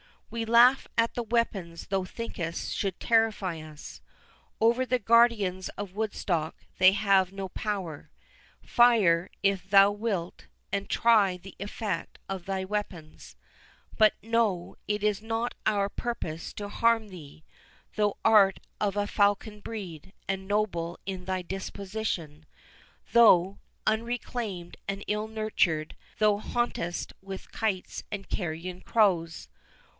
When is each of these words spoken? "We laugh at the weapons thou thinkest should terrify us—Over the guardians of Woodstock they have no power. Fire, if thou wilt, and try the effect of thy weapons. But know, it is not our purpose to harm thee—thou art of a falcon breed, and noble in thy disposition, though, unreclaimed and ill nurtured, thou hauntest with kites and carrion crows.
"We 0.31 0.45
laugh 0.45 0.87
at 0.97 1.13
the 1.13 1.21
weapons 1.23 1.87
thou 1.87 2.05
thinkest 2.05 2.73
should 2.73 2.99
terrify 2.99 3.57
us—Over 3.59 4.83
the 4.85 4.97
guardians 4.97 5.67
of 5.77 5.93
Woodstock 5.93 6.55
they 6.79 6.93
have 6.93 7.33
no 7.33 7.49
power. 7.49 8.09
Fire, 8.63 9.29
if 9.43 9.69
thou 9.69 9.91
wilt, 9.91 10.47
and 10.71 10.89
try 10.89 11.35
the 11.37 11.53
effect 11.59 12.17
of 12.29 12.45
thy 12.45 12.63
weapons. 12.63 13.35
But 13.97 14.13
know, 14.23 14.77
it 14.87 15.03
is 15.03 15.21
not 15.21 15.53
our 15.67 15.89
purpose 15.89 16.53
to 16.53 16.67
harm 16.69 17.09
thee—thou 17.09 18.17
art 18.23 18.59
of 18.79 18.95
a 18.95 19.05
falcon 19.05 19.59
breed, 19.59 20.13
and 20.29 20.47
noble 20.47 20.97
in 21.05 21.25
thy 21.25 21.41
disposition, 21.41 22.47
though, 23.11 23.59
unreclaimed 23.85 24.77
and 24.87 25.03
ill 25.07 25.27
nurtured, 25.27 25.95
thou 26.17 26.37
hauntest 26.37 27.11
with 27.21 27.51
kites 27.51 28.03
and 28.11 28.29
carrion 28.29 28.79
crows. 28.81 29.47